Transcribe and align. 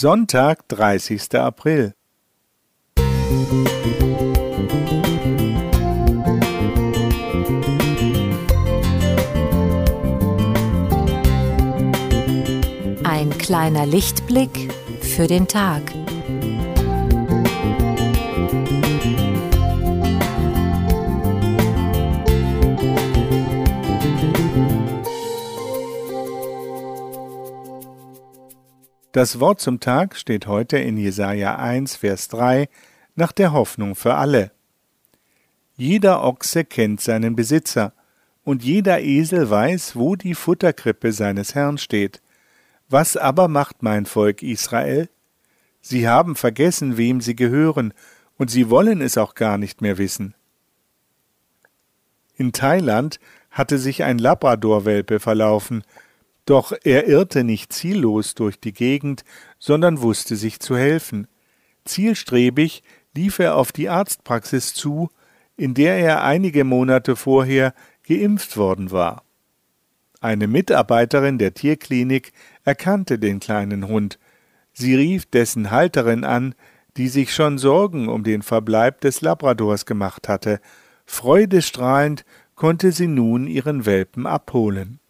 Sonntag, 0.00 0.66
30. 0.68 1.34
April. 1.34 1.92
Ein 13.04 13.28
kleiner 13.36 13.84
Lichtblick 13.84 14.72
für 15.02 15.26
den 15.26 15.46
Tag. 15.46 15.82
Das 29.12 29.40
Wort 29.40 29.60
zum 29.60 29.80
Tag 29.80 30.14
steht 30.14 30.46
heute 30.46 30.78
in 30.78 30.96
Jesaja 30.96 31.56
1, 31.56 31.96
Vers 31.96 32.28
3 32.28 32.68
nach 33.16 33.32
der 33.32 33.52
Hoffnung 33.52 33.96
für 33.96 34.14
alle. 34.14 34.52
Jeder 35.76 36.22
Ochse 36.22 36.64
kennt 36.64 37.00
seinen 37.00 37.34
Besitzer, 37.34 37.92
und 38.44 38.62
jeder 38.62 39.00
Esel 39.00 39.50
weiß, 39.50 39.96
wo 39.96 40.14
die 40.14 40.34
Futterkrippe 40.34 41.12
seines 41.12 41.56
Herrn 41.56 41.76
steht. 41.76 42.22
Was 42.88 43.16
aber 43.16 43.48
macht 43.48 43.82
mein 43.82 44.06
Volk 44.06 44.42
Israel? 44.42 45.08
Sie 45.80 46.08
haben 46.08 46.36
vergessen, 46.36 46.96
wem 46.96 47.20
sie 47.20 47.34
gehören, 47.34 47.92
und 48.38 48.48
sie 48.50 48.70
wollen 48.70 49.00
es 49.00 49.18
auch 49.18 49.34
gar 49.34 49.58
nicht 49.58 49.82
mehr 49.82 49.98
wissen. 49.98 50.34
In 52.36 52.52
Thailand 52.52 53.18
hatte 53.50 53.78
sich 53.78 54.04
ein 54.04 54.18
Labradorwelpe 54.18 55.18
verlaufen, 55.18 55.82
doch 56.46 56.72
er 56.84 57.06
irrte 57.06 57.44
nicht 57.44 57.72
ziellos 57.72 58.34
durch 58.34 58.60
die 58.60 58.72
Gegend, 58.72 59.24
sondern 59.58 60.00
wusste 60.00 60.36
sich 60.36 60.60
zu 60.60 60.76
helfen. 60.76 61.28
Zielstrebig 61.84 62.82
lief 63.14 63.38
er 63.38 63.56
auf 63.56 63.72
die 63.72 63.88
Arztpraxis 63.88 64.74
zu, 64.74 65.10
in 65.56 65.74
der 65.74 65.98
er 65.98 66.24
einige 66.24 66.64
Monate 66.64 67.16
vorher 67.16 67.74
geimpft 68.06 68.56
worden 68.56 68.90
war. 68.90 69.24
Eine 70.20 70.46
Mitarbeiterin 70.46 71.38
der 71.38 71.54
Tierklinik 71.54 72.32
erkannte 72.64 73.18
den 73.18 73.40
kleinen 73.40 73.88
Hund. 73.88 74.18
Sie 74.72 74.94
rief 74.94 75.26
dessen 75.26 75.70
Halterin 75.70 76.24
an, 76.24 76.54
die 76.96 77.08
sich 77.08 77.34
schon 77.34 77.58
Sorgen 77.58 78.08
um 78.08 78.24
den 78.24 78.42
Verbleib 78.42 79.00
des 79.00 79.20
Labradors 79.20 79.86
gemacht 79.86 80.28
hatte. 80.28 80.60
Freudestrahlend 81.06 82.24
konnte 82.54 82.92
sie 82.92 83.06
nun 83.06 83.46
ihren 83.46 83.86
Welpen 83.86 84.26
abholen. 84.26 85.00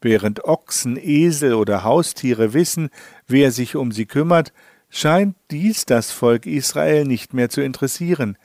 Während 0.00 0.44
Ochsen, 0.44 0.96
Esel 0.96 1.54
oder 1.54 1.84
Haustiere 1.84 2.54
wissen, 2.54 2.90
wer 3.26 3.50
sich 3.52 3.76
um 3.76 3.92
sie 3.92 4.06
kümmert, 4.06 4.52
scheint 4.88 5.36
dies 5.50 5.84
das 5.84 6.10
Volk 6.10 6.46
Israel 6.46 7.04
nicht 7.04 7.34
mehr 7.34 7.50
zu 7.50 7.60
interessieren. 7.60 8.36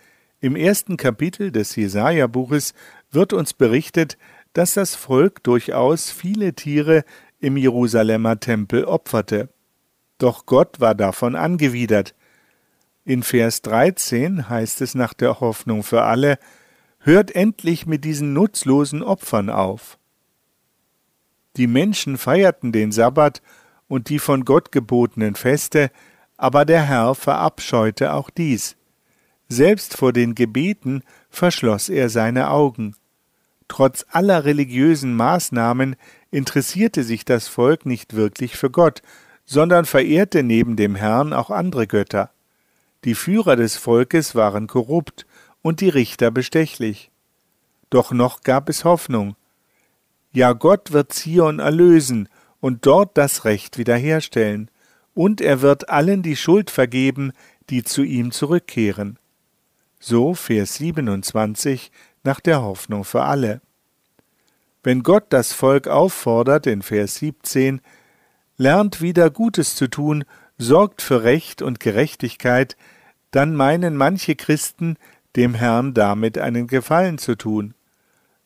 Im 0.41 0.55
ersten 0.55 0.97
Kapitel 0.97 1.51
des 1.51 1.75
Jesaja-Buches 1.75 2.73
wird 3.09 3.33
uns 3.33 3.53
berichtet, 3.53 4.17
dass 4.53 4.73
das 4.73 4.95
Volk 4.95 5.43
durchaus 5.43 6.11
viele 6.11 6.53
Tiere 6.53 7.03
im 7.39 7.57
Jerusalemer 7.57 8.39
Tempel 8.39 8.85
opferte. 8.85 9.49
Doch 10.17 10.45
Gott 10.45 10.79
war 10.79 10.95
davon 10.95 11.35
angewidert. 11.35 12.15
In 13.05 13.23
Vers 13.23 13.61
13 13.61 14.49
heißt 14.49 14.81
es 14.81 14.95
nach 14.95 15.13
der 15.13 15.39
Hoffnung 15.39 15.83
für 15.83 16.03
alle, 16.03 16.37
Hört 16.99 17.35
endlich 17.35 17.85
mit 17.85 18.03
diesen 18.03 18.33
nutzlosen 18.33 19.03
Opfern 19.03 19.51
auf. 19.51 19.99
Die 21.57 21.67
Menschen 21.67 22.17
feierten 22.17 22.71
den 22.71 22.91
Sabbat 22.91 23.41
und 23.87 24.09
die 24.09 24.19
von 24.19 24.45
Gott 24.45 24.71
gebotenen 24.71 25.35
Feste, 25.35 25.91
aber 26.37 26.65
der 26.65 26.83
Herr 26.83 27.15
verabscheute 27.15 28.13
auch 28.13 28.29
dies. 28.29 28.75
Selbst 29.47 29.95
vor 29.95 30.11
den 30.11 30.35
Gebeten 30.35 31.03
verschloss 31.29 31.89
er 31.89 32.09
seine 32.09 32.49
Augen. 32.49 32.95
Trotz 33.67 34.05
aller 34.11 34.45
religiösen 34.45 35.15
Maßnahmen 35.15 35.95
interessierte 36.31 37.03
sich 37.03 37.25
das 37.25 37.47
Volk 37.47 37.85
nicht 37.85 38.15
wirklich 38.15 38.57
für 38.57 38.69
Gott, 38.69 39.01
sondern 39.45 39.85
verehrte 39.85 40.43
neben 40.43 40.75
dem 40.75 40.95
Herrn 40.95 41.31
auch 41.31 41.51
andere 41.51 41.87
Götter. 41.87 42.31
Die 43.03 43.15
Führer 43.15 43.55
des 43.55 43.77
Volkes 43.77 44.33
waren 44.35 44.67
korrupt 44.67 45.25
und 45.61 45.79
die 45.79 45.89
Richter 45.89 46.31
bestechlich. 46.31 47.11
Doch 47.91 48.11
noch 48.11 48.41
gab 48.41 48.67
es 48.67 48.83
Hoffnung. 48.83 49.35
Ja, 50.35 50.51
Gott 50.51 50.91
wird 50.91 51.13
Zion 51.13 51.59
erlösen 51.59 52.27
und 52.59 52.85
dort 52.85 53.17
das 53.17 53.45
Recht 53.45 53.77
wiederherstellen, 53.77 54.69
und 55.13 55.39
er 55.39 55.61
wird 55.61 55.87
allen 55.87 56.23
die 56.23 56.35
Schuld 56.35 56.69
vergeben, 56.69 57.31
die 57.69 57.85
zu 57.85 58.03
ihm 58.03 58.31
zurückkehren. 58.31 59.17
So 59.97 60.33
Vers 60.33 60.75
27 60.75 61.89
nach 62.25 62.41
der 62.41 62.61
Hoffnung 62.61 63.05
für 63.05 63.21
alle. 63.21 63.61
Wenn 64.83 65.03
Gott 65.03 65.27
das 65.29 65.53
Volk 65.53 65.87
auffordert 65.87 66.67
in 66.67 66.81
Vers 66.81 67.15
17, 67.15 67.79
lernt 68.57 68.99
wieder 68.99 69.29
Gutes 69.29 69.77
zu 69.77 69.87
tun, 69.87 70.25
sorgt 70.57 71.01
für 71.01 71.23
Recht 71.23 71.61
und 71.61 71.79
Gerechtigkeit, 71.79 72.75
dann 73.31 73.55
meinen 73.55 73.95
manche 73.95 74.35
Christen, 74.35 74.97
dem 75.37 75.53
Herrn 75.53 75.93
damit 75.93 76.37
einen 76.37 76.67
Gefallen 76.67 77.19
zu 77.19 77.35
tun. 77.35 77.73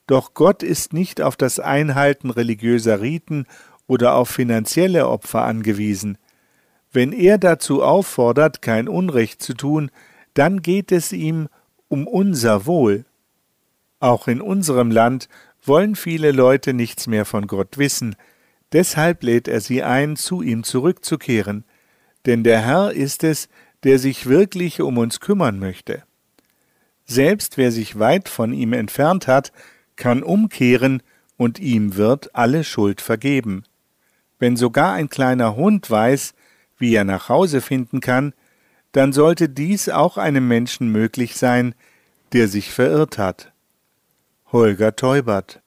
Doch 0.10 0.34
Gott 0.34 0.64
ist 0.64 0.92
nicht 0.92 1.22
auf 1.22 1.36
das 1.36 1.60
Einhalten 1.60 2.32
religiöser 2.32 3.00
Riten 3.00 3.46
oder 3.86 4.16
auf 4.16 4.28
finanzielle 4.28 5.08
Opfer 5.08 5.44
angewiesen. 5.44 6.18
Wenn 6.92 7.14
er 7.14 7.38
dazu 7.38 7.84
auffordert, 7.84 8.64
kein 8.64 8.88
Unrecht 8.88 9.44
zu 9.44 9.54
tun, 9.54 9.92
dann 10.34 10.64
geht 10.64 10.92
es 10.92 11.12
ihm 11.12 11.48
um 11.90 12.08
unser 12.08 12.66
Wohl. 12.66 13.06
Auch 14.00 14.28
in 14.28 14.42
unserem 14.42 14.90
Land 14.90 15.30
wollen 15.64 15.96
viele 15.96 16.32
Leute 16.32 16.74
nichts 16.74 17.06
mehr 17.06 17.26
von 17.26 17.46
Gott 17.46 17.78
wissen, 17.78 18.16
deshalb 18.72 19.22
lädt 19.22 19.48
er 19.48 19.62
sie 19.62 19.84
ein, 19.84 20.16
zu 20.16 20.42
ihm 20.42 20.64
zurückzukehren, 20.64 21.66
denn 22.26 22.44
der 22.44 22.62
Herr 22.62 22.94
ist 22.94 23.24
es, 23.24 23.48
der 23.84 24.00
sich 24.00 24.26
wirklich 24.26 24.82
um 24.82 24.98
uns 24.98 25.20
kümmern 25.20 25.60
möchte. 25.60 26.02
Selbst 27.06 27.58
wer 27.58 27.72
sich 27.72 28.00
weit 28.00 28.28
von 28.28 28.54
ihm 28.54 28.74
entfernt 28.74 29.28
hat, 29.28 29.52
kann 30.00 30.24
umkehren 30.24 31.04
und 31.38 31.60
ihm 31.60 31.96
wird 31.96 32.34
alle 32.34 32.64
Schuld 32.64 33.02
vergeben. 33.02 33.64
Wenn 34.40 34.58
sogar 34.58 34.94
ein 34.94 35.10
kleiner 35.10 35.56
Hund 35.56 35.92
weiß, 35.92 36.34
wie 36.80 36.96
er 36.96 37.04
nach 37.04 37.30
Hause 37.30 37.62
finden 37.62 38.00
kann, 38.00 38.34
dann 38.94 39.14
sollte 39.14 39.50
dies 39.50 39.90
auch 39.90 40.18
einem 40.18 40.48
Menschen 40.48 40.92
möglich 40.92 41.36
sein, 41.36 41.76
der 42.34 42.48
sich 42.48 42.72
verirrt 42.72 43.20
hat. 43.20 43.54
Holger 44.52 44.96
Teubert 44.96 45.62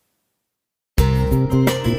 Musik 0.98 1.91